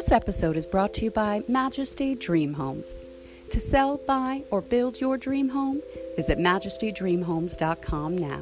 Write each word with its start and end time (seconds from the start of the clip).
This 0.00 0.12
episode 0.12 0.56
is 0.56 0.66
brought 0.66 0.94
to 0.94 1.04
you 1.04 1.10
by 1.10 1.42
Majesty 1.46 2.14
Dream 2.14 2.54
Homes. 2.54 2.94
To 3.50 3.60
sell, 3.60 3.98
buy, 3.98 4.44
or 4.50 4.62
build 4.62 4.98
your 4.98 5.18
dream 5.18 5.50
home, 5.50 5.82
visit 6.16 6.38
majestydreamhomes.com 6.38 8.16
now. 8.16 8.40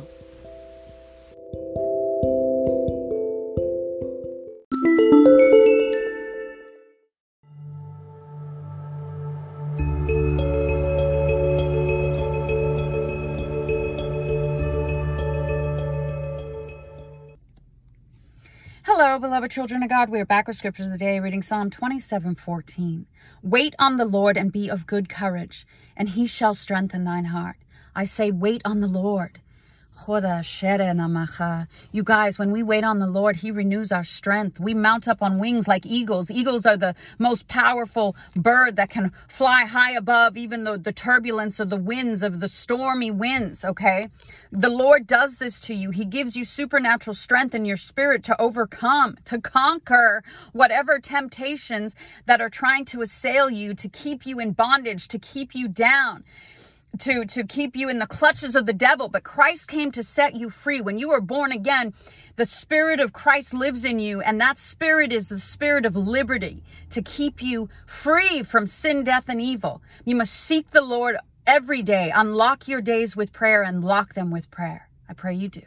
Hello, 19.00 19.16
beloved 19.16 19.52
children 19.52 19.84
of 19.84 19.88
God. 19.88 20.08
We 20.08 20.18
are 20.18 20.24
back 20.24 20.48
with 20.48 20.56
scriptures 20.56 20.86
of 20.86 20.92
the 20.92 20.98
day, 20.98 21.20
reading 21.20 21.40
Psalm 21.40 21.70
27 21.70 22.34
14. 22.34 23.06
Wait 23.44 23.76
on 23.78 23.96
the 23.96 24.04
Lord 24.04 24.36
and 24.36 24.50
be 24.50 24.68
of 24.68 24.88
good 24.88 25.08
courage, 25.08 25.64
and 25.96 26.08
he 26.08 26.26
shall 26.26 26.52
strengthen 26.52 27.04
thine 27.04 27.26
heart. 27.26 27.58
I 27.94 28.02
say, 28.02 28.32
wait 28.32 28.60
on 28.64 28.80
the 28.80 28.88
Lord. 28.88 29.40
You 31.92 32.02
guys, 32.02 32.38
when 32.38 32.50
we 32.52 32.62
wait 32.62 32.84
on 32.84 32.98
the 32.98 33.06
Lord, 33.06 33.36
He 33.36 33.50
renews 33.50 33.92
our 33.92 34.04
strength. 34.04 34.58
We 34.58 34.72
mount 34.72 35.08
up 35.08 35.22
on 35.22 35.38
wings 35.38 35.68
like 35.68 35.84
eagles. 35.84 36.30
Eagles 36.30 36.64
are 36.64 36.76
the 36.76 36.94
most 37.18 37.48
powerful 37.48 38.16
bird 38.34 38.76
that 38.76 38.90
can 38.90 39.12
fly 39.26 39.64
high 39.64 39.92
above 39.92 40.36
even 40.36 40.64
the, 40.64 40.78
the 40.78 40.92
turbulence 40.92 41.60
of 41.60 41.68
the 41.68 41.76
winds, 41.76 42.22
of 42.22 42.40
the 42.40 42.48
stormy 42.48 43.10
winds, 43.10 43.64
okay? 43.64 44.08
The 44.50 44.70
Lord 44.70 45.06
does 45.06 45.36
this 45.36 45.60
to 45.60 45.74
you. 45.74 45.90
He 45.90 46.04
gives 46.04 46.36
you 46.36 46.44
supernatural 46.44 47.14
strength 47.14 47.54
in 47.54 47.64
your 47.64 47.76
spirit 47.76 48.22
to 48.24 48.40
overcome, 48.40 49.18
to 49.26 49.40
conquer 49.40 50.22
whatever 50.52 50.98
temptations 50.98 51.94
that 52.26 52.40
are 52.40 52.48
trying 52.48 52.84
to 52.86 53.02
assail 53.02 53.50
you, 53.50 53.74
to 53.74 53.88
keep 53.88 54.24
you 54.24 54.38
in 54.38 54.52
bondage, 54.52 55.08
to 55.08 55.18
keep 55.18 55.54
you 55.54 55.68
down 55.68 56.24
to 56.98 57.24
to 57.24 57.44
keep 57.44 57.76
you 57.76 57.88
in 57.88 57.98
the 57.98 58.06
clutches 58.06 58.56
of 58.56 58.66
the 58.66 58.72
devil 58.72 59.08
but 59.08 59.22
Christ 59.22 59.68
came 59.68 59.90
to 59.92 60.02
set 60.02 60.36
you 60.36 60.50
free. 60.50 60.80
When 60.80 60.98
you 60.98 61.10
were 61.10 61.20
born 61.20 61.52
again 61.52 61.94
the 62.36 62.44
spirit 62.44 63.00
of 63.00 63.12
Christ 63.12 63.52
lives 63.52 63.84
in 63.84 63.98
you 63.98 64.20
and 64.20 64.40
that 64.40 64.58
spirit 64.58 65.12
is 65.12 65.28
the 65.28 65.38
spirit 65.38 65.84
of 65.84 65.96
liberty 65.96 66.62
to 66.90 67.02
keep 67.02 67.42
you 67.42 67.68
free 67.86 68.42
from 68.42 68.66
sin 68.66 69.04
death 69.04 69.28
and 69.28 69.40
evil. 69.40 69.82
You 70.04 70.16
must 70.16 70.34
seek 70.34 70.70
the 70.70 70.82
Lord 70.82 71.16
every 71.46 71.82
day. 71.82 72.12
Unlock 72.14 72.68
your 72.68 72.80
days 72.80 73.16
with 73.16 73.32
prayer 73.32 73.62
and 73.62 73.84
lock 73.84 74.14
them 74.14 74.30
with 74.30 74.50
prayer. 74.50 74.88
I 75.08 75.14
pray 75.14 75.34
you 75.34 75.48
do 75.48 75.62